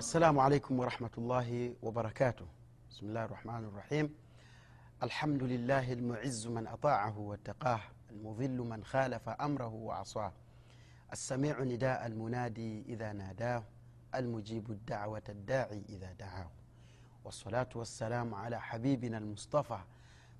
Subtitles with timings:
[0.00, 2.46] السلام عليكم ورحمة الله وبركاته.
[2.90, 4.14] بسم الله الرحمن الرحيم.
[5.02, 10.32] الحمد لله المعز من أطاعه واتقاه المظل من خالف أمره وعصاه.
[11.12, 13.62] السميع نداء المنادي إذا ناداه
[14.14, 16.50] المجيب الدعوة الداعي إذا دعاه.
[17.24, 19.78] والصلاة والسلام على حبيبنا المصطفى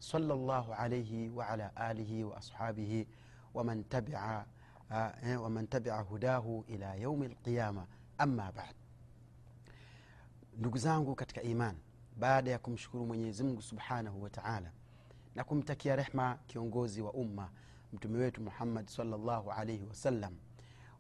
[0.01, 3.07] صلى الله عليه وعلى آله وأصحابه
[3.55, 4.45] ومن تبع
[4.93, 7.87] آه، ومن تبع هداه إلى يوم القيامة.
[8.21, 8.80] أما بعد.
[10.61, 11.77] Ndugu zangu katika iman
[12.17, 14.73] baada ya kumshukuru mwenyezi mungu subhanahu wa taala
[15.35, 17.51] na kumtakia rehma kiongozi wa umma
[17.93, 20.37] mtume wetu muhammad salllahu alaihi wasallam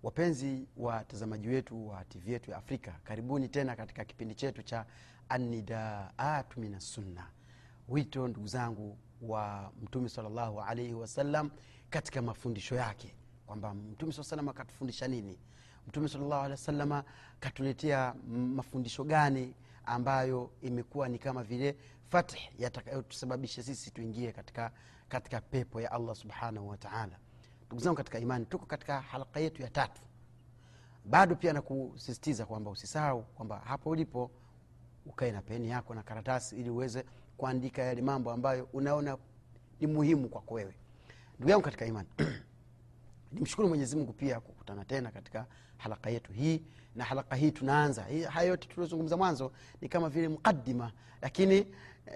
[0.03, 4.87] wapenzi watazamaji wetu wa tv yetu ya afrika karibuni tena katika kipindi chetu cha
[5.29, 7.27] anidaatu min assunna
[7.89, 11.51] wito ndugu zangu wa mtume salllahu alaihi wasallam
[11.91, 13.15] katika mafundisho yake
[13.47, 15.39] kwamba mtume saa salam akatufundisha nini
[15.89, 17.05] mtume salllahu alehi wasalama
[17.41, 21.77] katuletea mafundisho gani ambayo imekuwa ni kama vile
[22.09, 24.71] fath yatakayotusababisha sisi tuingie katika,
[25.09, 27.19] katika pepo ya allah subhanahu wataala
[27.71, 30.03] ndugu zangu katika imani tuko katika halaka yetu ya tatu.
[31.05, 34.31] Bado pia nakusisitiza kwamba usisahau kwamba hapo ulipo
[35.07, 37.05] ukae na peni yako na karatasi ili uweze
[37.37, 39.19] kuandika yale mambo ambayo unaona
[39.81, 40.75] ni muhimu kwako wewe.
[41.37, 42.09] Ndugu yangu katika imani
[43.33, 46.63] nimshukuru mwenyezi mungu pia kukutana tena katika halaka yetu hii
[46.97, 48.03] na halaka hii tunaanza.
[48.31, 50.93] Haya yote tuliozungumza mwanzo ni kama vile mukadima
[51.23, 51.67] lakini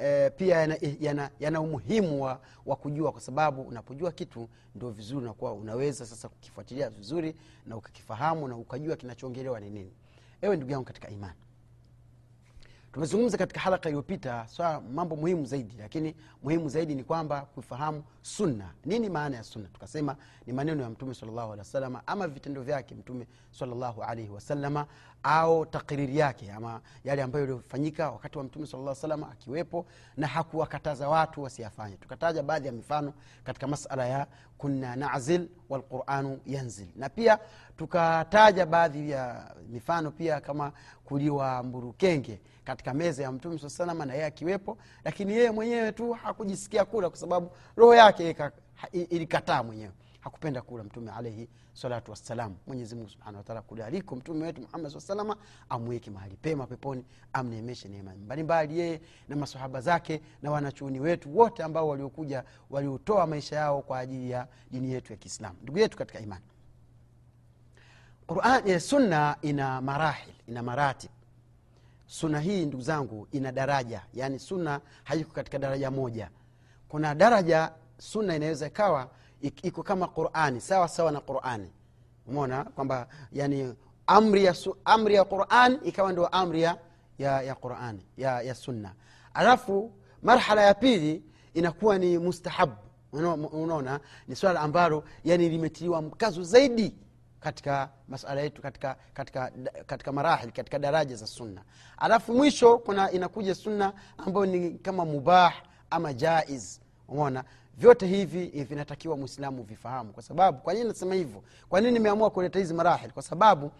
[0.00, 5.20] e, pia yana, yana, yana umuhimu wa, wa kujua kwa sababu unapojua kitu ndio vizuri
[5.24, 7.34] unakuwa unaweza sasa kukifuatilia vizuri
[7.66, 9.92] na ukakifahamu na ukajua kinachoongelewa ni nini.
[10.42, 11.38] Ewe ndugu yangu katika imani
[12.94, 18.70] tumezungumza katika halaka iliyopita swala mambo muhimu zaidi lakini muhimu zaidi ni kwamba kufahamu sunna.
[18.84, 19.68] Nini maana ya sunna?
[19.68, 24.86] Tukasema ni maneno ya mtume salllahu alehi wasalama ama vitendo vyake mtume salllahu alaihi wasalama
[25.22, 29.86] au takriri yake ama yale ambayo iliyofanyika wakati wa mtume salllah salama akiwepo
[30.16, 31.96] na hakuwakataza watu wasiyafanye.
[31.96, 33.12] Tukataja baadhi ya mifano
[33.44, 34.26] katika masala ya
[34.58, 36.88] kunna nazil walquranu yanzil.
[36.96, 37.38] Na pia
[37.76, 40.72] tukataja baadhi ya mifano pia kama
[41.04, 46.84] kuliwa mburukenge katika meza ya mtume saa na yeye akiwepo lakini yeye mwenyewe tu hakujisikia
[46.84, 48.36] kula kwa sababu roho yake
[48.92, 49.92] ilikataa mwenyewe.
[50.20, 52.54] Hakupenda kula mtume alaihi salatu wassalam.
[52.66, 55.36] Mwenyezimungu subhana wataala kule mtume wetu muhammad saa salama
[55.68, 61.62] amweke mahali pema peponi amneemeshe neema mbalimbali yeye na masahaba zake na wanachuoni wetu wote
[61.62, 65.56] ambao waliokuja waliotoa maisha yao kwa ajili ya dini yetu ya kiislamu.
[65.62, 66.44] Ndugu yetu katika imani
[68.26, 71.10] Quran, eh, sunna ina marahil ina maratib
[72.06, 74.02] sunna hii ndugu zangu ina daraja.
[74.14, 76.30] Yaani sunna haiko katika daraja moja.
[76.88, 79.10] Kuna daraja sunna inaweza ikawa
[79.62, 81.72] iko kama qurani sawa sawa na qurani.
[82.26, 83.74] Umeona kwamba yani
[84.06, 84.54] amri ya,
[84.84, 86.78] amri ya quran ikawa ndio amri ya,
[87.18, 88.94] ya, ya qurani ya, ya sunna.
[89.34, 89.92] Alafu
[90.22, 91.22] marhala ya pili
[91.54, 92.72] inakuwa ni mustahabu
[93.52, 96.94] unaona ni swala ambalo yani limetiliwa mkazo zaidi
[97.48, 99.52] katika masala yetu katika, katika,
[99.86, 101.62] katika marahil katika daraja za sunna.
[101.96, 105.54] Alafu mwisho kuna inakuja sunna ambayo ni kama mubah
[105.90, 106.78] ama jaiz.
[107.08, 107.44] Umeona?
[107.76, 110.12] Vyote hivi vinatakiwa mwislamu vifahamu.
[110.12, 111.42] Kwa sababu kwa nini nasema hivyo?
[111.68, 113.10] Kwa nini nimeamua kuleta hizi marahil?
[113.12, 113.70] Kwa sababu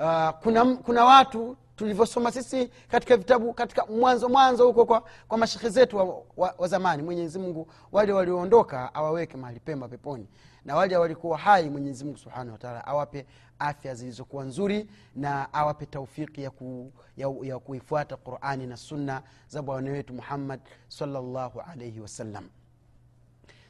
[0.00, 5.68] uh, kuna, kuna watu tulivyosoma sisi katika vitabu katika mwanzo mwanzo huko kwa, kwa mashekhe
[5.68, 6.04] zetu wa,
[6.36, 10.28] wa, wa zamani mwenyezi mungu wale walioondoka awaweke mahali pema peponi
[10.64, 13.26] na wale walikuwa hai mwenyezi mungu subhanahu wataala awape
[13.58, 19.62] afya zilizokuwa nzuri na awape taufiki ya, ku, ya, ya kuifuata qurani na sunna za
[19.62, 22.48] bwana wetu muhammad salllahu alaihi wasallam.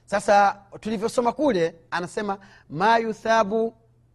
[0.04, 2.38] Sasa tulivyosoma kule anasema
[2.70, 3.74] ma yuthabu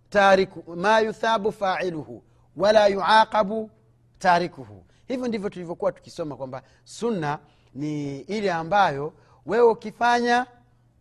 [0.10, 2.24] tariku ma yuthabu failuhu
[2.58, 3.72] wala yuaqabu
[4.20, 4.86] tarikuhu.
[5.08, 7.40] Hivyo ndivyo tulivyokuwa tukisoma kwamba sunna
[7.74, 9.14] ni ile ambayo
[9.46, 10.46] wewe ukifanya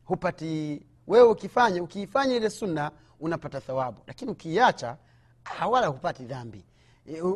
[0.04, 4.00] hupati wewe ukifanya ukiifanya ile sunna unapata thawabu.
[4.06, 4.96] Lakini ukiiacha
[5.70, 6.64] wala hupati dhambi.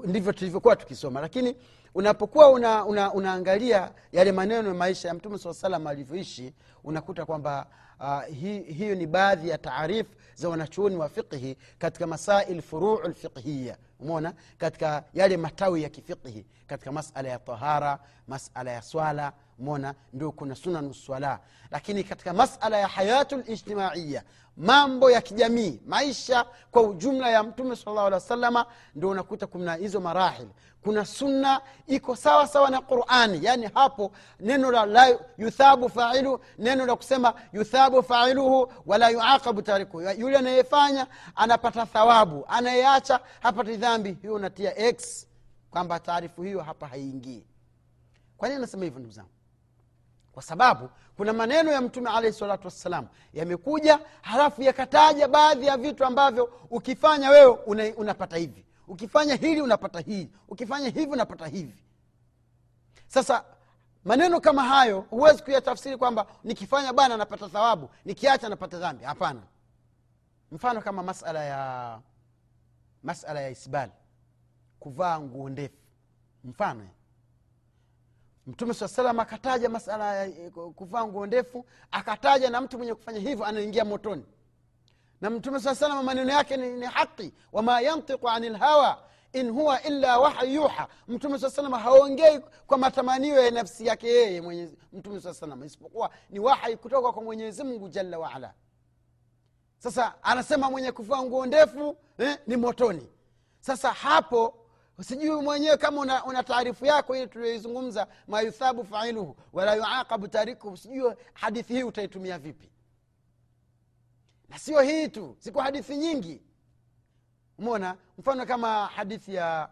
[0.05, 1.21] Ndivyo tulivyokuwa tukisoma.
[1.21, 1.57] Lakini
[1.95, 6.55] unapokuwa una, una, unaangalia yale maneno ya maisha ya mtume saa salam alivyoishi
[6.85, 7.67] unakuta kwamba
[8.01, 13.77] uh, hi, hiyo ni baadhi ya taarifu za wanachuoni wa fiqhi katika masail furuu lfiqhiya
[14.01, 17.99] umona katika yale matawi ya kifiqhi katika masala ya tahara
[18.29, 21.41] masala ya swala umona ndio kuna sunanu swala.
[21.71, 24.23] Lakini katika masala ya hayatu lijtimaiya
[24.57, 29.75] mambo ya kijamii maisha kwa ujumla ya mtume salllahu alehi wa salama ndio unakuta kuna
[29.75, 30.49] hizo marahil.
[30.83, 36.87] Kuna sunna iko sawa sawa na qurani yaani hapo neno la la yuthabu failu neno
[36.87, 41.07] la kusema yuthabu failuhu wala yuaqabu tarikuhu yule anayefanya
[41.37, 44.13] anapata thawabu anayeacha hapati dhambi.
[44.23, 45.27] Hiyo unatia x
[45.71, 47.45] kwamba taarifu hiyo hapa haiingii.
[48.37, 49.31] Kwa nini anasema hivyo ndugu zangu
[50.33, 56.05] kwa sababu kuna maneno ya mtume alahi salatu wassalam yamekuja halafu yakataja baadhi ya vitu
[56.05, 58.65] ambavyo ukifanya wewe una, unapata hivi.
[58.89, 61.85] Ukifanya hili unapata hili ukifanya hivi unapata hivi.
[63.07, 63.45] Sasa
[64.05, 69.05] maneno kama hayo huwezi kuyatafsiri kwamba nikifanya bana napata thawabu nikiacha napata dhambi.
[69.05, 69.43] Hapana.
[70.53, 72.01] Mfano kama masala ya
[73.03, 73.93] masala ya isbali
[74.81, 75.77] kuvaa nguo ndefu.
[76.45, 76.89] Mfano
[78.49, 83.45] mtume saa salam akataja masala ya kuvaa nguo ndefu akataja na mtu mwenye kufanya hivyo
[83.45, 84.25] anaingia motoni.
[85.21, 89.03] Na mtume saa salam maneno yake ni, ni haqi wama yantiqu ani lhawa
[89.33, 90.89] in huwa illa wahyu yuha.
[91.09, 96.39] Mtume saa salam haongei kwa matamanio ya nafsi yake yeye mtume saa salam isipokuwa ni
[96.39, 98.55] wahyi kutoka kwa mwenyezi mungu jalla waala
[99.79, 103.09] sasa anasema mwenye kuvaa nguo ndefu eh, ni motoni.
[103.61, 104.58] Sasa hapo
[105.05, 110.77] sijui mwenyewe kama una, una taarifu yako ile tulioizungumza mayuthabu failuhu wala yuaqabu tarikuhu.
[110.77, 112.71] Sijui hadithi hii utaitumia vipi?
[114.49, 116.43] Na sio hii tu ziko hadithi nyingi.
[117.59, 119.69] Umona mfano kama hadithi ya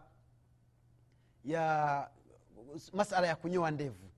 [1.45, 2.09] ya
[2.93, 4.09] masala ya kunyoa ndevu.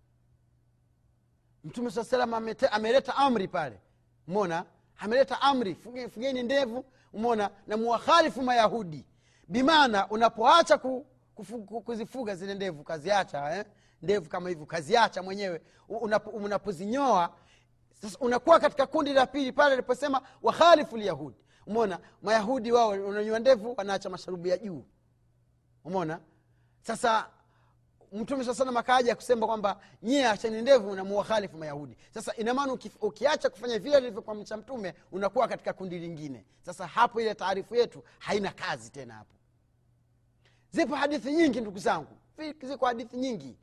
[1.63, 2.33] Mtume saa salam
[2.71, 3.79] ameleta amri pale.
[4.27, 4.65] Mona
[4.97, 5.75] ameleta amri
[6.13, 6.85] fugeni ndevu.
[7.13, 9.05] Umona na muwakhalifu mayahudi
[9.49, 11.05] bimaana unapoacha ku,
[11.35, 13.65] kufu, kuzifuga zile ndevu kaziacha eh?
[14.01, 15.61] ndevu kama hivyo kaziacha mwenyewe.
[16.33, 17.35] Unapozinyoa
[18.01, 21.37] sasa unakuwa katika kundi la pili pale aliposema wakhalifu lyahudi
[21.67, 24.85] umona mayahudi wao unanyoa ndevu wanaacha masharubu ya juu.
[25.85, 26.19] Umona
[26.81, 27.29] sasa
[28.11, 31.97] mtume saa salam akaaja kusema kwamba nyie achani ndevu namuwahalifu mayahudi.
[32.13, 36.45] Sasa inamaana ukiacha kufanya vile alivyokwamcha mtume unakuwa katika kundi lingine.
[36.61, 39.35] Sasa hapo ile taarifu yetu haina kazi tena hapo
[40.71, 42.17] zipo hadithi nyingi ndugu zangu.
[42.63, 43.57] Ziko hadithi nyingi.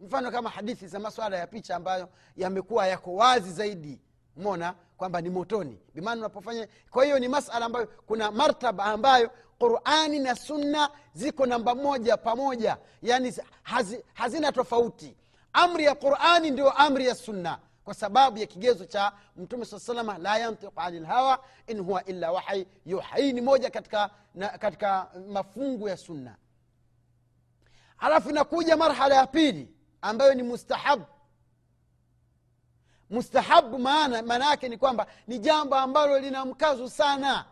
[0.00, 4.00] Mfano kama hadithi za maswala ya picha ambayo yamekuwa yako wazi zaidi.
[4.36, 5.78] Mona kwamba ni motoni.
[5.94, 11.74] Bimaana unapofanya kwa hiyo ni masala ambayo kuna martaba ambayo qurani na sunna ziko namba
[11.74, 12.76] moja pamoja.
[13.02, 15.16] Yani hazi, hazina tofauti.
[15.52, 17.58] Amri ya qurani ndio amri ya sunna.
[17.84, 22.32] Kwa sababu ya kigezo cha mtume saa salama la yantiqu ani lhawa in huwa illa
[22.32, 22.66] wahyi.
[22.86, 26.36] Yuha hii ni moja katika, na, katika mafungu ya sunna
[27.96, 29.68] halafu inakuja marhala ya pili
[30.02, 31.04] ambayo ni mustahabu
[33.10, 37.44] mustahabu maana maana yake ni kwamba ni jambo ambalo lina mkazo sana.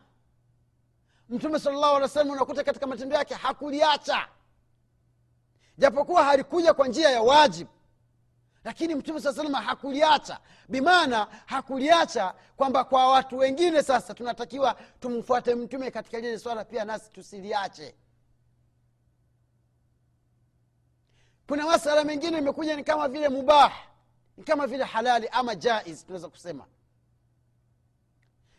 [1.29, 4.29] Mtume salllahu alih wa unakuta katika matendo yake hakuliacha.
[5.79, 7.71] Japokuwa halikuja kwa njia ya wajibu
[8.65, 10.39] lakini mtume saa salama hakuliacha.
[10.69, 17.11] Bimaana hakuliacha kwamba kwa watu wengine sasa tunatakiwa tumfuate mtume katika lile swala pia nasi
[17.11, 17.95] tusiliache
[21.49, 23.73] kuna masala mengine imekuja ni kama vile mubah
[24.37, 26.67] ni kama vile halali ama jaiz tunaweza kusema.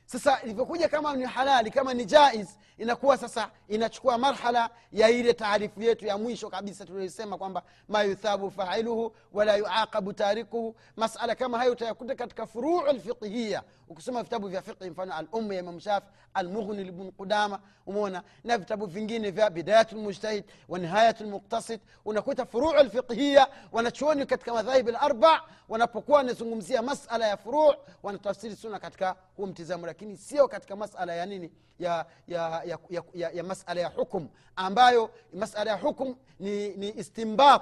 [0.05, 2.47] Sasa ilivyokuja kama ni halali kama ni jaiz
[2.77, 8.51] inakuwa sasa inachukua marhala ya ile taarifu yetu ya mwisho kabisa tulioisema kwamba ma yuthabu
[8.51, 14.89] failuhu wala yuaqabu tarikuhu masala kama hayo utayakuta katika furuu lfiqhiya ukisoma vitabu vya fiqhi
[14.89, 20.43] mfano alummu ya imam shafi almughni libn qudama umeona na vitabu vingine vya bidayatu lmujtahid
[20.69, 27.73] wa nihayatu lmuktasid unakuta furuu lfiqhiya wanachuoni katika madhahibi larba wanapokuwa wanazungumzia masala ya furuu
[28.03, 33.03] wanatafsiri suna katika huo mtizamo lakini sio katika masala ya nini ya, ya, ya, ya,
[33.13, 37.61] ya, ya masala ya hukum ambayo masala ya hukum ni, ni istimbat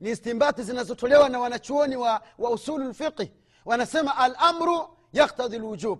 [0.00, 3.32] ni istimbati zinazotolewa na wanachuoni wa, wa usulu lfiqhi
[3.64, 5.98] wanasema alamru yaktadhi lwujub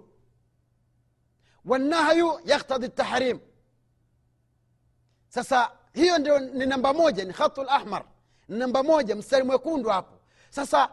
[1.65, 3.41] walnahyu yaktadhi ltahrim
[5.29, 8.05] sasa hiyo ndio ni namba moja ni khatu lahmar
[8.49, 10.19] ni namba moja mstari mwekundu hapo
[10.51, 10.89] sasa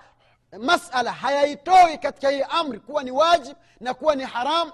[0.59, 4.71] masala hayaitoi katika hii amri kuwa ni wajib na kuwa ni haram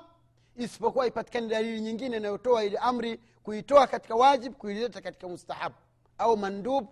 [0.56, 5.76] isipokuwa ipatikane dalili nyingine inayotoa ile amri kuitoa katika wajib kuileta katika mustahabu
[6.18, 6.88] au mandub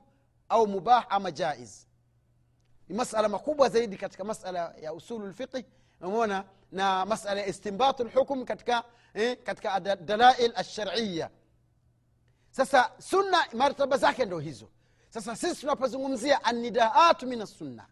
[0.49, 1.85] au mubah ama jaiz.
[2.89, 5.65] Ni masala makubwa zaidi katika masala ya usulu lfiqi
[6.01, 11.29] umona na masala ya istimbatu lhukm katika eh, katika dalail alshariya
[12.51, 14.69] sasa sunna martaba zake ndo hizo.
[15.09, 17.85] Sasa sisi tunapozungumzia anidaatu min assunna.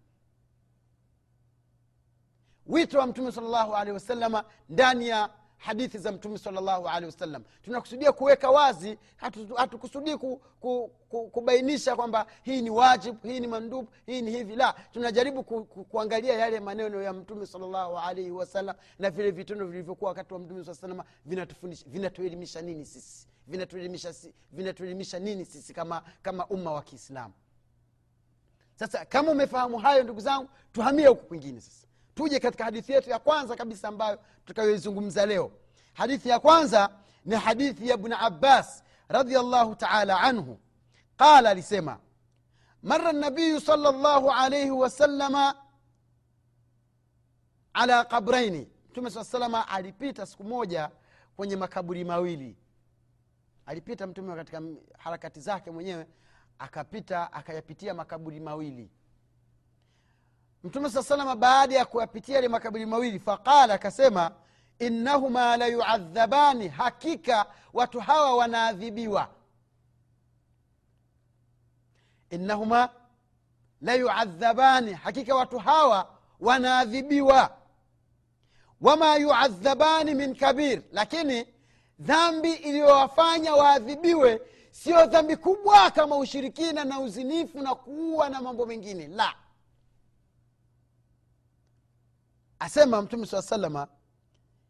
[2.65, 5.29] Wito wa mtume sal llahu alehi wasalama ndani ya
[5.61, 7.43] hadithi za mtume salllahu alehi wasallam.
[7.63, 13.47] Tunakusudia kuweka wazi hatukusudii hatu ku, ku, ku, kubainisha kwamba hii ni wajib hii ni
[13.47, 14.55] mandub hii ni hivi.
[14.55, 19.65] La tunajaribu ku, ku, kuangalia yale maneno ya mtume salllahu alaihi wasallam na vile vitendo
[19.65, 23.27] vilivyokuwa wakati wa mtume saa vinatufundisha vinatuelimisha nini sisi?
[23.47, 24.13] Vinatuelimisha
[24.51, 27.33] vinatuelimisha nini sisi kama kama umma wa kiislamu?
[28.75, 33.19] Sasa kama umefahamu hayo ndugu zangu tuhamie huku kwingine sasa tuje katika hadithi yetu ya
[33.19, 35.51] kwanza kabisa ambayo tutakayoizungumza leo.
[35.93, 36.89] Hadithi ya kwanza
[37.25, 40.59] ni hadithi ya bni abbas radiallahu taala anhu.
[41.17, 41.99] Qala alisema
[42.83, 45.55] mara nabiyu sala llahu alaihi wasalama
[47.73, 48.67] ala qabraini.
[48.89, 50.89] Mtume saa salama alipita siku moja
[51.35, 52.57] kwenye makaburi mawili.
[53.65, 54.61] Alipita mtume katika
[54.97, 56.07] harakati zake mwenyewe
[56.59, 58.89] akapita akayapitia makaburi mawili
[60.63, 64.31] mtume saa salama baada ya kuyapitia yale makaburi mawili faqala akasema
[64.79, 69.27] innahuma la yuadhabani hakika watu hawa wanaadhibiwa.
[72.29, 72.89] Innahuma
[73.81, 77.57] la hakika watu hawa wanaadhibiwa.
[78.81, 81.45] Wama yuadhabani min kabir lakini
[81.99, 84.41] dhambi iliyowafanya waadhibiwe
[84.71, 89.33] sio dhambi kubwa kama ushirikina na uzinifu na kuua na mambo mengine la
[92.61, 93.87] asema mtume saa salama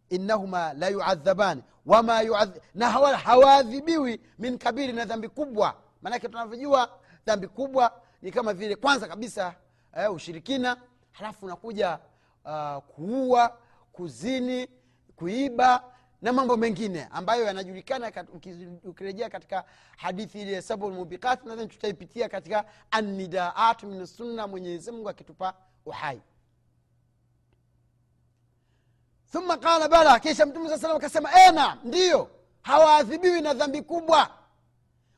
[0.10, 2.58] innahuma la yuadhabani wama yuadh...
[2.76, 5.76] na hawa- hawaadhibiwi min kabiri na dhambi kubwa.
[6.02, 9.56] Maanake tunavyojua dhambi kubwa ni kama vile kwanza kabisa
[9.98, 10.78] eh, ushirikina
[11.12, 12.00] halafu unakuja
[12.46, 13.58] uh, kuua
[13.92, 14.68] kuzini
[15.16, 15.84] kuiba
[16.22, 19.64] na mambo mengine ambayo yanajulikana kat- ukirejea katika
[19.98, 25.54] hadithi ile sabu lmubiqat nadhani tutaipitia katika annidaat min sunna mwenyezi akitupa
[25.86, 26.22] uhai
[29.32, 30.20] thumma qala bala.
[30.20, 32.30] Kisha mtume saa salam akasema ena ndiyo
[32.62, 34.30] hawaadhibiwi na dhambi kubwa.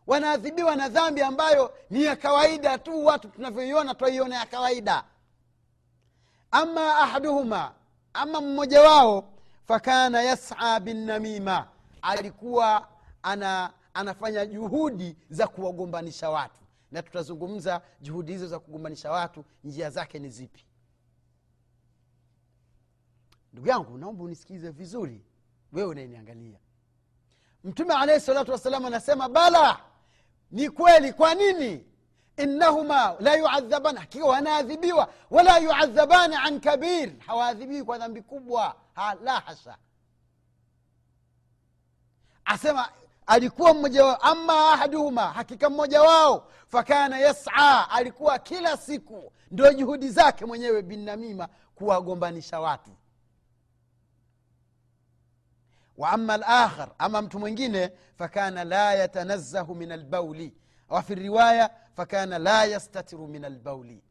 [0.08, 5.04] Wanaadhibiwa na dhambi ambayo ni ya kawaida tu watu tunavyoiona twaiona ya kawaida.
[6.52, 7.72] Ama ahaduhuma
[8.14, 9.24] ama mmoja wao
[9.68, 11.68] fakana yasa binnamima
[12.02, 12.88] alikuwa
[13.24, 16.60] ana anafanya juhudi za kuwagombanisha watu.
[16.92, 20.66] Na tutazungumza juhudi hizo za kugombanisha watu njia zake ni zipi
[23.54, 25.22] ndugu yangu naomba unisikize vizuri.
[25.74, 26.60] Wewe unayeniangalia.
[27.64, 29.80] Mtume alaihi salatu wassalam anasema bala
[30.52, 31.86] ni kweli kwa nini?
[32.38, 34.00] Innahuma la yuadhabana.
[34.00, 35.14] Hakika wanaadhibiwa.
[35.30, 37.12] Wala yuadhabani an kabir.
[37.20, 38.76] Hawaadhibiwi kwa dhambi kubwa.
[38.94, 39.78] Ha, la hasha.
[42.46, 42.90] Asema
[43.26, 49.32] alikuwa mmoja wao ama ahaduhuma hakika mmoja wao fakana yasa alikuwa kila siku.
[49.52, 52.92] Ndio juhudi zake mwenyewe binnamima kuwagombanisha watu
[55.98, 60.54] wa ama lakhar ama mtu mwingine fakana la yatanazahu min albauli
[60.90, 64.04] wafi riwaya fakana la yastatiru min albauli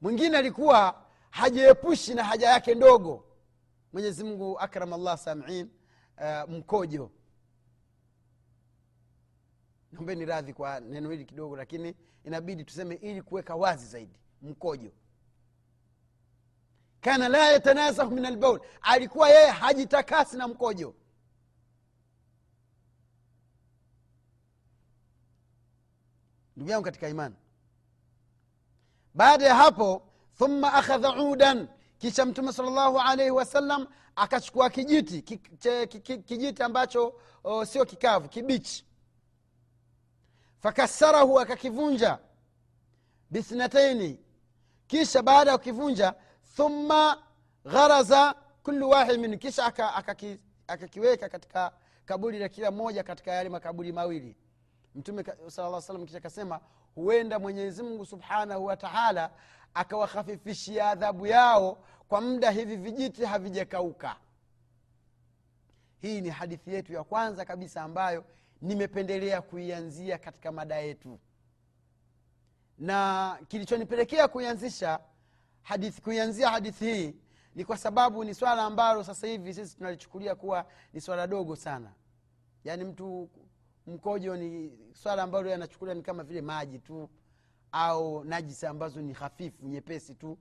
[0.00, 3.24] mwingine alikuwa hajaepushi na haja yake ndogo.
[3.92, 5.70] Mwenyezi mungu akram allah samiin
[6.18, 7.10] uh, mkojo.
[9.92, 11.94] Naombeni radhi kwa neno hili kidogo lakini
[12.24, 14.92] inabidi tuseme ili kuweka wazi zaidi mkojo
[17.02, 20.94] kana la yatanasahu min albaul alikuwa yeye hajitakasi na mkojo.
[26.56, 27.34] Ndugu yangu katika imani
[29.14, 30.02] baada ya hapo
[30.38, 31.68] thumma akhadha udan
[31.98, 37.64] kisha mtume sal llahu alaihi wasallam akachukua kijiti ki, che, ki, ki, kijiti ambacho o,
[37.64, 38.86] sio kikavu kibichi.
[40.58, 42.18] Fakasarahu akakivunja
[43.30, 44.18] bithnataini.
[44.86, 46.14] Kisha baada ya kukivunja
[46.56, 47.22] thumma
[47.64, 49.38] gharaza kullu wahid minhu.
[49.38, 51.72] Kisha akakiweka aka, aka, aka katika
[52.04, 54.36] kaburi la kila mmoja katika yale makaburi mawili.
[54.94, 56.60] Mtume sala salam kisha akasema
[56.94, 59.30] huenda mwenyezi mungu subhanahu wa taala
[59.74, 64.16] akawakhafifishia adhabu yao kwa muda hivi vijiti havijakauka.
[66.00, 68.24] Hii ni hadithi yetu ya kwanza kabisa ambayo
[68.62, 71.18] nimependelea kuianzia katika mada yetu.
[72.78, 75.00] Na kilichonipelekea kuianzisha
[75.62, 77.14] hadithi kuianzia hadithi hii
[77.54, 81.92] ni kwa sababu ni swala ambalo sasa hivi sisi tunalichukulia kuwa ni swala dogo sana.
[82.64, 83.30] Yaani mtu
[83.86, 87.08] mkojo ni swala ambalo yanachukulia ni kama vile maji tu
[87.72, 90.38] au najisi ambazo ni hafifu nyepesi tu.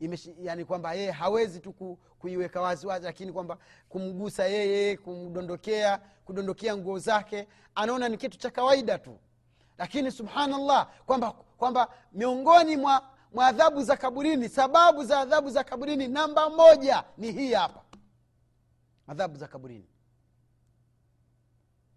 [0.00, 5.98] Imeshi, yani kwamba yeye hawezi tu ku, kuiweka wazi wazi lakini kwamba kumgusa yeye kumdondokea
[6.24, 9.18] kudondokea nguo zake anaona ni kitu cha kawaida tu.
[9.78, 16.08] Lakini subhanallah kwamba kwamba miongoni mwa mwa adhabu za kaburini sababu za adhabu za kaburini
[16.08, 17.82] namba moja ni hii hapa.
[19.06, 19.88] Adhabu za kaburini.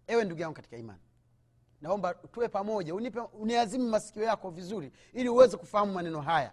[0.06, 1.00] Ewe ndugu yangu katika imani
[1.80, 6.52] naomba tuwe pamoja unipe uniazimu masikio yako vizuri ili uweze kufahamu maneno haya.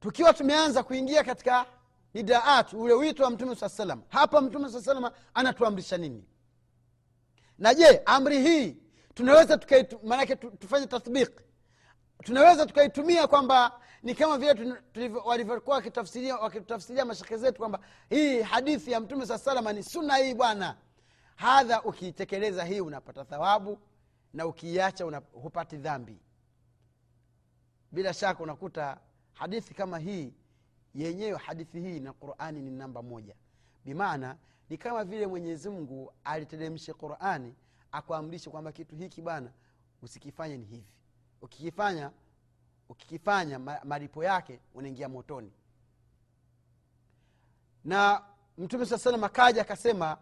[0.00, 1.66] Tukiwa tumeanza kuingia katika
[2.14, 6.24] nidaat ule wito wa mtume saa salam hapa mtume saa salama anatuamrisha nini?
[7.58, 8.76] Na je amri hii
[9.14, 9.60] tunaweza
[10.02, 11.40] maanake tufanye tathbik
[12.22, 14.76] tunaweza tukaitumia kwamba ni kama vile
[15.24, 20.34] walivyokuwa wakitafsiria wakitafsiria mashekhe zetu kwamba hii hadithi ya mtume saa salama ni suna hii
[20.34, 20.76] bwana.
[21.36, 23.78] Hadha ukiitekeleza hii unapata thawabu
[24.34, 26.18] na ukiiacha hupati dhambi.
[27.92, 29.00] Bila shaka unakuta
[29.32, 30.34] hadithi kama hii
[30.94, 33.34] yenyewe hadithi hii na qurani ni namba moja.
[33.84, 34.36] Bimaana
[34.70, 37.54] ni kama vile mwenyezi mungu aliteremshe qurani
[37.92, 39.52] akuamrishe kwamba kitu hiki bana
[40.02, 40.86] usikifanye ni hivi.
[41.42, 42.10] Ukikifanya
[42.88, 45.52] ukikifanya malipo yake unaingia motoni.
[47.84, 48.22] Na
[48.58, 50.18] mtume saa salam akaja akasema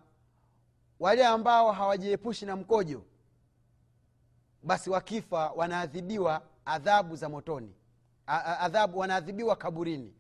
[1.01, 3.05] wale ambao hawajiepushi na mkojo
[4.63, 7.75] basi wakifa wanaadhibiwa adhabu za motoni.
[8.27, 10.15] Adhabu wanaadhibiwa kaburini.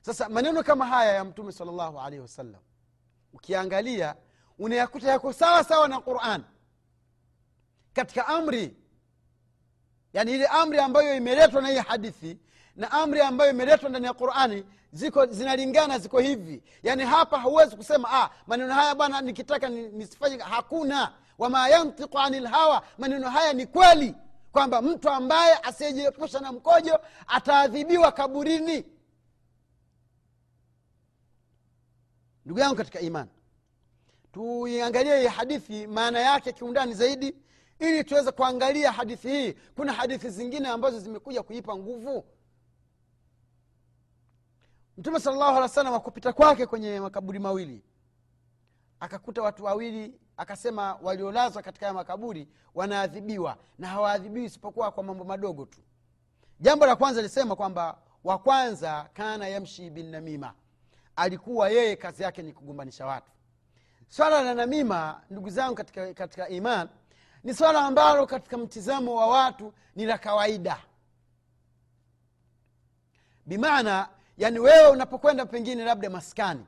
[0.00, 2.60] Sasa maneno kama haya ya mtume salllahu alaihi wasallam
[3.32, 4.16] ukiangalia
[4.58, 6.44] unayakuta yako sawa sawa na quran
[7.98, 8.76] katika amri.
[10.12, 12.38] Yaani ile amri ambayo imeletwa na hii hadithi
[12.76, 16.62] na amri ambayo imeletwa ndani ya qurani ziko zinalingana ziko hivi.
[16.82, 21.12] Yani hapa huwezi kusema ah, maneno haya bwana nikitaka nisifanye hakuna.
[21.38, 24.14] Wama yantiqu ani lhawa maneno haya ni kweli
[24.52, 28.84] kwamba mtu ambaye asiyejiepusha na mkojo ataadhibiwa kaburini.
[32.44, 33.30] Ndugu yangu katika imani
[34.32, 37.34] tuiangalie hii hadithi maana yake kiundani zaidi
[37.78, 42.24] ili tuweze kuangalia hadithi hii kuna hadithi zingine ambazo zimekuja kuipa nguvu.
[44.98, 47.82] Mtume sala llahu alih wa sallam akupita kwake kwenye makaburi mawili.
[49.00, 55.64] Akakuta watu wawili akasema waliolazwa katika ya makaburi wanaadhibiwa na hawaadhibiwi isipokuwa kwa mambo madogo
[55.66, 55.80] tu.
[56.60, 60.54] Jambo la kwanza lisema kwamba wa kwanza kana yamshi binnamima
[61.16, 63.32] alikuwa yeye kazi yake ni kugombanisha watu.
[64.08, 66.88] Swala la namima ndugu zangu katika, katika iman
[67.44, 70.80] ni swala ambalo katika mtizamo wa watu ni la kawaida.
[73.46, 76.66] Bimaana yani wewe unapokwenda pengine labda maskani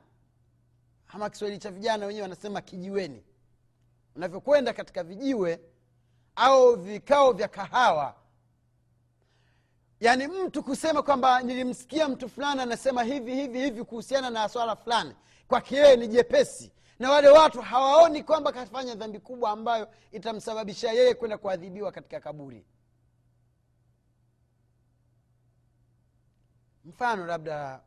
[1.07, 3.23] ama kiswahili cha vijana wenyewe wanasema kijiweni.
[4.15, 5.59] Unavyokwenda katika vijiwe
[6.35, 8.15] au vikao vya kahawa.
[9.99, 15.15] Yaani mtu kusema kwamba nilimsikia mtu fulani anasema hivi hivi hivi kuhusiana na swala fulani
[15.47, 21.13] kwake yeye ni jepesi na wale watu hawaoni kwamba kafanya dhambi kubwa ambayo itamsababisha yeye
[21.13, 22.65] kwenda kuadhibiwa katika kaburi.
[26.85, 27.81] Mfano labda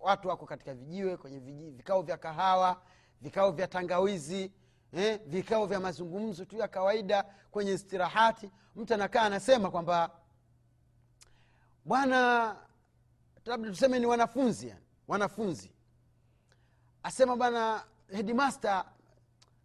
[0.00, 2.82] watu wako katika vijiwe kwenye vijiwe, vikao vya kahawa
[3.20, 4.52] vikao vya tangawizi
[4.92, 8.50] eh, vikao vya mazungumzo tu ya kawaida kwenye istirahati.
[8.76, 10.10] Mtu anakaa anasema kwamba
[11.84, 12.56] bwana
[13.44, 15.72] labda tuseme ni wanafunzi yani, wanafunzi.
[17.02, 18.84] Asema bwana headmaster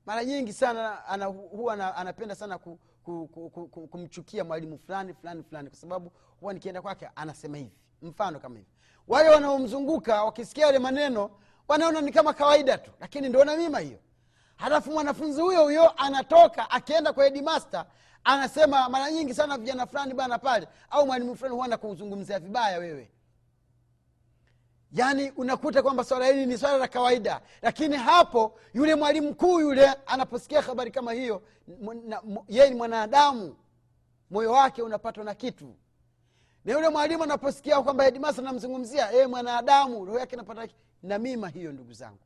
[0.05, 4.77] mara nyingi sana ana, huwa ana, anapenda sana ku, ku, ku, ku, ku, kumchukia mwalimu
[4.79, 8.69] fulani fulani fulani kwa sababu huwa nikienda kwake anasema hivi mfano kama hivi.
[9.07, 11.29] Wale wanaomzunguka wakisikia yale maneno
[11.67, 13.99] wanaona ni kama kawaida tu lakini ndio namima hiyo.
[14.55, 17.85] Halafu mwanafunzi huyo huyo anatoka akienda kwa headmaster
[18.23, 23.11] anasema mara nyingi sana vijana fulani bana pale au mwalimu fulani huwa anakuzungumzia vibaya wewe
[24.93, 27.41] yaani unakuta kwamba swala hili ni swala la kawaida.
[27.61, 31.41] Lakini hapo yule mwalimu mkuu yule anaposikia habari kama hiyo
[32.47, 33.55] yeye ni mwanadamu.
[34.29, 35.75] Moyo wake unapatwa na kitu.
[36.65, 40.67] Na yule mwalimu anaposikia kwamba hedimasa namzungumzia ee mwanadamu roho yake napata
[41.03, 42.19] na mima hiyo ndugu zangu.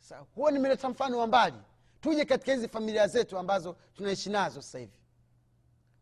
[0.00, 1.56] Sa, huo nimeleta mfano wa mbali.
[2.00, 4.92] Tuje katika hizi familia zetu ambazo tunaishi nazo sasa hivi.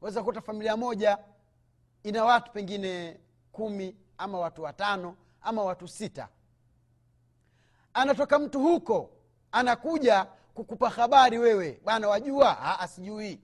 [0.01, 1.19] Waweza kuta familia moja
[2.03, 3.21] ina watu pengine
[3.53, 6.29] kumi ama watu watano ama watu sita.
[7.95, 9.11] Anatoka mtu huko
[9.53, 11.81] anakuja kukupa habari wewe.
[11.85, 12.79] Bana wajua?
[12.81, 13.41] "Ah, sijui.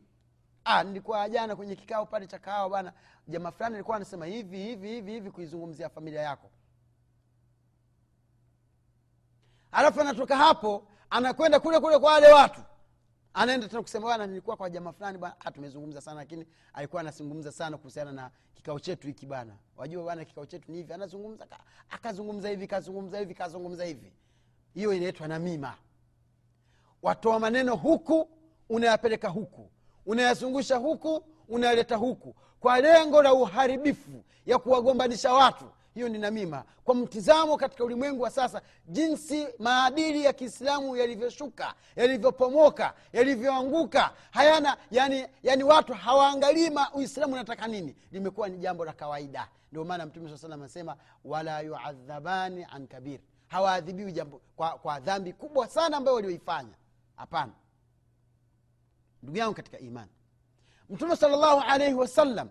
[0.64, 2.92] Ah, nilikuwa jana kwenye kikao pale cha kahawa bana
[3.28, 6.50] jamaa fulani alikuwa anasema hivi hivi hivi hivi kuizungumzia familia yako.
[9.72, 12.60] Alafu anatoka hapo anakwenda kule kule kwa wale watu
[13.34, 15.34] anaenda tena kusema bwana nilikuwa kwa jamaa fulani bwana.
[15.40, 20.24] Ah, tumezungumza sana lakini alikuwa anazungumza sana kuhusiana na kikao chetu hiki bana wajua bwana
[20.24, 20.92] kikao chetu ni hivi.
[20.92, 24.12] Anazungumza ka- akazungumza hivi kazungumza hivi kazungumza hivi.
[24.74, 25.74] Hiyo inaitwa namima
[27.02, 28.28] watoa maneno huku
[28.68, 29.70] unayapeleka huku.
[30.06, 32.34] Unayazungusha huku unayaleta huku.
[32.60, 36.64] Kwa lengo la uharibifu ya kuwagombanisha watu hiyo ni namima.
[36.84, 45.26] Kwa mtizamo katika ulimwengu wa sasa jinsi maadili ya kiislamu yalivyoshuka yalivyopomoka yalivyoanguka hayana yani,
[45.42, 47.96] yani watu hawaangalii uislamu unataka nini.
[48.12, 49.48] Limekuwa ni jambo la kawaida.
[49.72, 53.20] Ndio maana mtume saa salam anasema wala yuadhabani an kabir.
[53.48, 56.74] Hawaadhibiwi jambo kwa, kwa dhambi kubwa sana ambayo walioifanya.
[57.16, 57.52] Hapana.
[59.22, 60.10] Ndugu yangu katika imani
[60.90, 62.48] mtume salllahu alaihi wasallam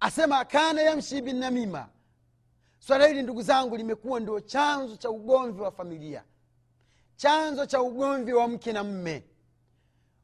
[0.00, 1.88] asema kana yamshi binamima
[2.78, 6.24] swala hili ndugu zangu limekuwa ndio chanzo cha ugomvi wa familia
[7.16, 9.24] chanzo cha ugomvi wa mke na mme.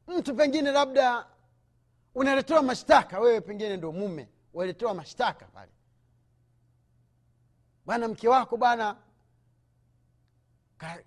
[0.07, 1.27] Mtu pengine labda
[2.15, 5.71] unaletewa mashtaka wewe pengine ndo mume waletewa mashtaka pale.
[7.85, 8.95] Bwana mke wako bwana
[10.77, 11.03] ka,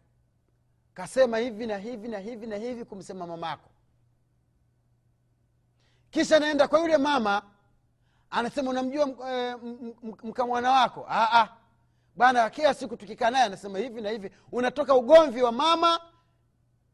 [0.94, 3.70] kasema hivi na hivi na hivi na hivi kumsema mamako.
[6.10, 7.42] Kisha naenda kwa yule mama
[8.30, 9.54] anasema unamjua e,
[10.22, 11.06] mkamwana wako?
[11.08, 11.48] Aa,
[12.16, 14.30] bwana kila siku tukikaa naye anasema hivi na hivi.
[14.52, 16.00] Unatoka ugomvi wa mama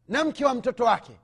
[0.09, 1.19] na mke wa mtoto wake.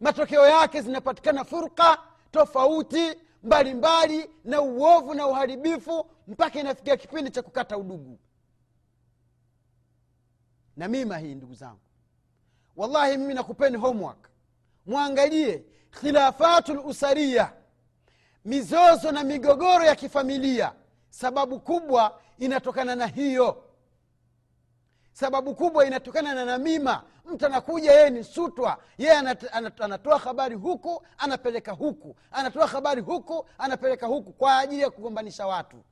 [0.00, 1.98] Matokeo yake zinapatikana furqa
[2.30, 3.74] tofauti mbalimbali
[4.18, 8.18] mbali, na uovu na uharibifu mpaka inafikia kipindi cha kukata udugu.
[10.76, 11.80] Na mima hii ndugu zangu.
[12.76, 14.28] Wallahi mimi nakupeni homework.
[14.86, 17.52] Mwangalie khilafatu lusaria
[18.44, 20.72] mizozo na migogoro ya kifamilia.
[21.10, 23.64] Sababu kubwa inatokana na hiyo.
[25.12, 27.04] Sababu kubwa inatokana na namima.
[27.24, 28.82] Mtu anakuja yeye ni sutwa.
[28.98, 29.18] Yeye
[29.80, 32.16] anatoa habari huku anapeleka huku.
[32.30, 35.84] Anatoa habari huku anapeleka huku kwa ajili ya kugombanisha watu.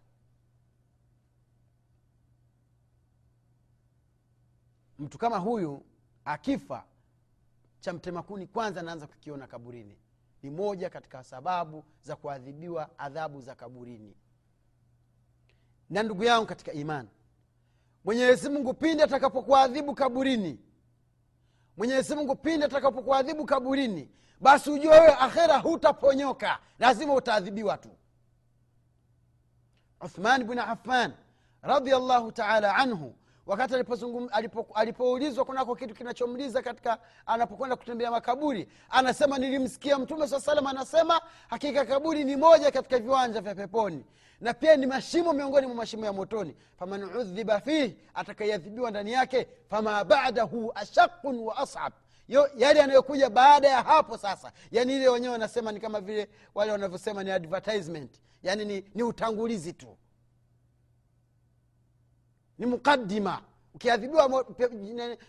[4.98, 5.84] Mtu kama huyu
[6.24, 6.84] akifa
[7.80, 9.98] cha mtemakuni kwanza anaanza kukiona kaburini
[10.42, 14.16] ni moja katika sababu za kuadhibiwa adhabu za kaburini.
[15.90, 17.08] Na ndugu yangu katika imani
[18.04, 20.60] mwenyezi mungu pindi atakapokuadhibu kaburini
[21.76, 27.90] mwenyezi mungu pindi atakapokuadhibu kaburini basi ujue wewe akhera hutaponyoka lazima utaadhibiwa tu.
[30.00, 31.12] Uthman bni affan
[31.62, 33.14] radiallahu taala anhu
[33.48, 40.66] wakati alipoulizwa alipo, kunako kitu kinachomliza katika anapokwenda kutembea makaburi anasema nilimsikia mtume saa salam
[40.66, 44.04] anasema hakika kaburi ni moja katika viwanja vya peponi
[44.40, 46.56] na pia ni mashimo miongoni mwa mashimo ya motoni.
[46.78, 51.92] Faman udhiba fihi atakayeadhibiwa ndani yake fama badahu ashaqun wa ashab.
[52.56, 57.24] Yale yanayokuja baada ya hapo sasa yani ile wenyewe wanasema ni kama vile wale wanavyosema
[57.24, 58.10] ni advertisement.
[58.42, 59.96] Yani ni, ni utangulizi tu
[62.58, 63.42] ni muqadima
[63.74, 64.44] ukiadhibiwa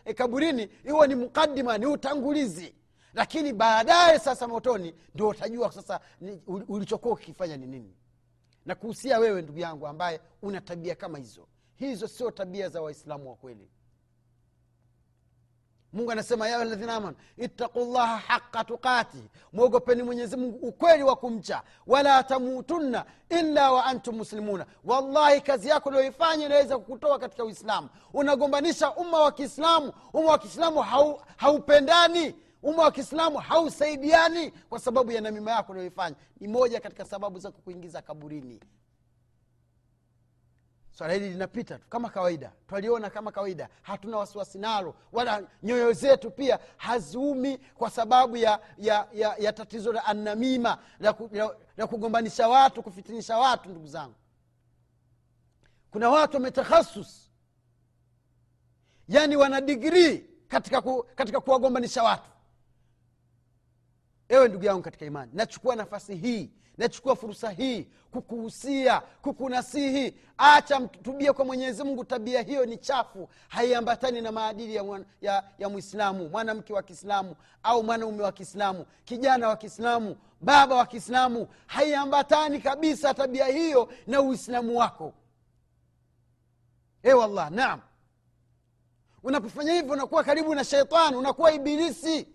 [0.05, 2.75] e, kaburini huo ni muqadima ni utangulizi.
[3.13, 5.99] Lakini baadaye sasa motoni ndio utajua sasa
[6.67, 7.95] ulichokuwa ukifanya ni nini.
[8.65, 11.47] Na kuhusia wewe ndugu yangu ambaye una tabia kama hizo.
[11.75, 13.69] Hizo sio tabia za waislamu wa kweli
[15.93, 19.23] mungu anasema ya ladhina amanu ittaqu llaha haqa tuqatihi
[19.53, 21.61] mwogopeni mwenyezimungu ukweli wa kumcha.
[21.87, 24.65] Wala tamutunna illa wa antum muslimuna.
[24.85, 27.89] Wallahi kazi yako unayoifanya inaweza kukutoa katika uislamu.
[28.13, 29.93] Unagombanisha umma wa kiislamu.
[30.13, 30.85] Umma wa kiislamu
[31.37, 32.35] haupendani.
[32.63, 37.51] Umma wa kiislamu hausaidiani kwa sababu ya namima yako unayoifanya ni moja katika sababu za
[37.51, 38.59] kukuingiza kaburini
[40.99, 42.51] swala hili linapita tu kama kawaida.
[42.67, 43.69] Twaliona kama kawaida.
[43.81, 49.93] Hatuna wasiwasi nalo wala nyoyo zetu pia haziumi kwa sababu ya, ya, ya, ya tatizo
[49.93, 54.15] la annamima la, la, la kugombanisha watu kufitinisha watu ndugu zangu.
[55.91, 57.31] Kuna watu wametakhasus.
[59.07, 62.29] Yani wana digrii katika, ku, katika kuwagombanisha watu.
[64.29, 70.13] Ewe ndugu yangu katika imani nachukua nafasi hii nachukua fursa hii kukuhusia kukunasihi.
[70.37, 73.29] Acha tubie kwa mwenyezi mungu tabia hiyo ni chafu.
[73.47, 79.47] Haiambatani na maadili ya, ya, ya mwislamu mwanamke wa kiislamu au mwanaume wa kiislamu kijana
[79.47, 81.47] wa kiislamu baba wa kiislamu.
[81.67, 85.13] Haiambatani kabisa tabia hiyo na uislamu wako.
[87.03, 87.81] E wallah naam.
[89.23, 92.27] Unapofanya hivyo unakuwa karibu na sheitani unakuwa ibilisi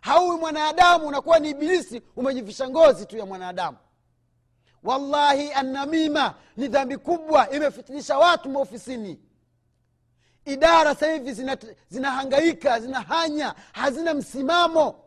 [0.00, 3.78] hauwi mwanadamu unakuwa ni ibilisi umejivisha ngozi tu ya mwanadamu.
[4.82, 9.20] Wallahi annamima ni dhambi kubwa imefitinisha watu maofisini.
[10.44, 11.32] Idara sasa hivi
[11.88, 15.04] zinahangaika zina zinahanya hazina msimamo.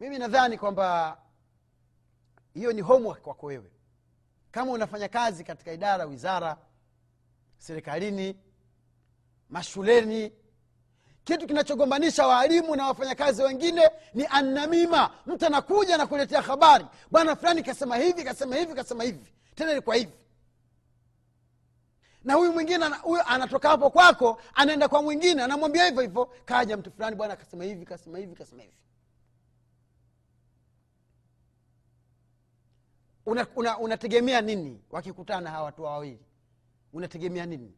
[0.00, 1.18] Mimi nadhani kwamba
[2.54, 3.70] hiyo ni homework kwako wewe.
[4.50, 6.56] Kama unafanya kazi katika idara wizara
[7.58, 8.36] serikalini
[9.50, 10.32] mashuleni
[11.24, 15.10] kitu kinachogombanisha waalimu na wafanyakazi wengine ni annamima.
[15.26, 16.86] Mtu anakuja na kuletea habari.
[17.10, 19.32] Bwana fulani kasema hivi kasema hivi kasema hivi.
[19.54, 20.12] Tena ilikuwa hivi.
[22.24, 26.32] Na huyu mwingine huyu anatoka hapo kwako anaenda kwa mwingine anamwambia hivyo hivyo.
[26.44, 28.74] Kaja mtu fulani bwana akasema hivi kasema hivi kasema hivi.
[33.26, 33.96] Unategemea una,
[34.38, 36.20] una nini wakikutana hawa watu wawili?
[36.92, 37.74] Unategemea nini?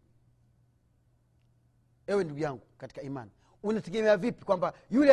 [2.06, 3.30] Ewe ndugu yangu katika imani
[3.66, 5.12] unategemea vipi kwamba yule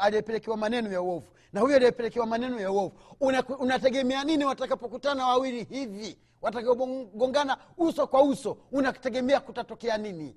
[0.00, 5.64] aliyepelekewa maneno ya uovu na huyo aliyepelekewa maneno ya uovu una, unategemea nini watakapokutana wawili
[5.64, 6.18] hivi?
[6.42, 10.36] Watakapogongana uso kwa uso unategemea kutatokea nini?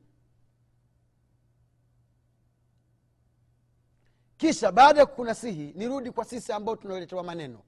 [4.37, 7.59] Kisha baada ya kukunasihi nirudi kwa sisi ambao tunaoletewa maneno.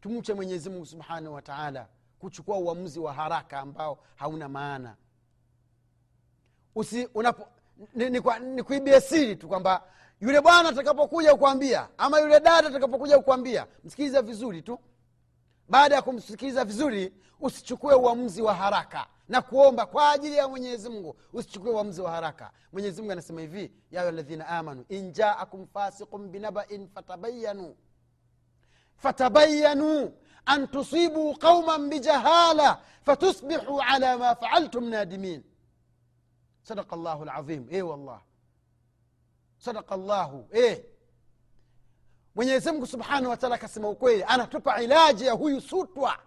[0.00, 1.88] Tumche mwenyezi mungu subhanahu wa taala
[2.18, 4.96] kuchukua uamuzi wa haraka ambao hauna maana.
[6.74, 7.48] Usi unapo
[7.94, 9.82] ni, ni siri tu kwamba
[10.20, 14.78] yule bwana atakapokuja kukwambia ama yule dada atakapokuja kukwambia msikilize vizuri tu.
[15.68, 19.06] Baada ya kumsikiliza vizuri usichukue uamuzi wa haraka.
[19.28, 22.50] Na kuomba kwa ajili ya mwenyezi mungu usichukue uamuzi wa haraka.
[22.72, 27.76] Mwenyezi mungu anasema hivi yayo ladhina amanu injaakum fasiqun binabain fatabayanu
[28.96, 30.12] fatabayanu
[30.46, 35.42] an tusibu qauman bijahala fatusbihu ala ma faaltum nadimin
[36.64, 38.20] sadaka llahu lazim e wallah.
[39.58, 40.84] Sadaka llahu e
[42.34, 44.24] mwenyezimngu subhanahu wataala akasema ukweli.
[44.28, 46.18] Anatupa ilaji ya huyu sutwa.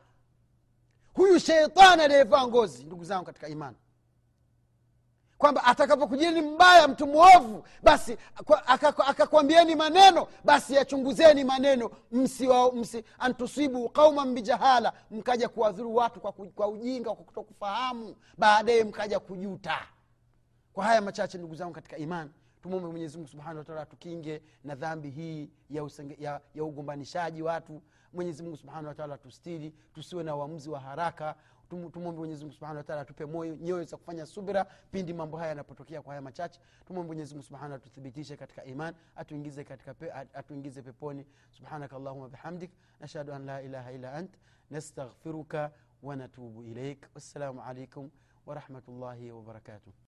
[1.13, 3.77] Huyu sheitani aliyevaa ngozi ndugu zangu katika imani.
[5.37, 8.17] Kwamba atakapokujieni mbaya mtu mwovu basi
[9.07, 11.91] akakwambieni maneno basi yachunguzeni maneno.
[12.11, 18.15] Msiwa, msi, antusibu qauman bijahala mkaja kuwadhuru watu kwa, kwa ujinga kwa kutokufahamu.
[18.37, 19.87] Baadaye mkaja kujuta
[20.77, 22.29] kwa haya machache ndugu zangu katika imani
[22.61, 27.81] tumwombe mwenyezimungu subhanahu wataala tukinge na dhambi hii ya, usenge, ya, ya ugombanishaji watu.
[28.13, 31.35] Mwenyezimungu subhanahu wataala tustiri tusiwe na uamuzi wa haraka.
[31.69, 36.11] Tumwombe mwenyezimungu subhanahu wataala atupe moyo nyoyo za kufanya subira pindi mambo haya yanapotokea kwa
[36.13, 36.59] haya machache.
[36.85, 41.25] Tumwombe mwenyezimungu subhanahu atuthibitishe katika iman atuingize katika pe, atuingize peponi.
[41.51, 44.31] Subhanaka allahuma bihamdik nashhadu an la ilaha illa ant
[44.69, 45.71] nastaghfiruka
[46.03, 48.09] wanatubu ilaik wassalamu alaikum
[48.45, 50.06] warahmatullahi wabarakatuh